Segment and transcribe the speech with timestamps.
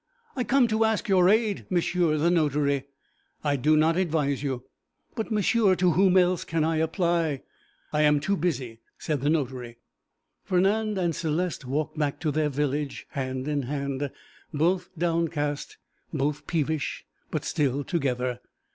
[0.35, 2.85] 'I come to ask your aid, monsieur the notary.'
[3.43, 4.63] 'I do not advise you.'
[5.13, 7.43] 'But, monsieur, to whom else can I apply?'
[7.93, 9.77] 'I am too busy,' said the notary.
[10.43, 14.09] Fernand and Céleste walked back to their village, hand in hand,
[14.51, 15.77] both downcast,
[16.11, 18.39] both peevish, but still together.